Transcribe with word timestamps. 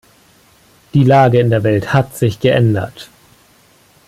Die 0.95 1.03
Lage 1.03 1.39
in 1.39 1.51
der 1.51 1.61
Welt 1.61 1.93
hat 1.93 2.17
sich 2.17 2.39
geändert. 2.39 3.07